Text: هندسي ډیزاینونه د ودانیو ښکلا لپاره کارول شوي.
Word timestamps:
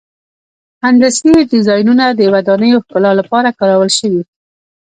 هندسي 0.85 1.31
ډیزاینونه 1.51 2.05
د 2.11 2.21
ودانیو 2.33 2.83
ښکلا 2.85 3.11
لپاره 3.19 3.55
کارول 3.59 3.89
شوي. 3.99 4.23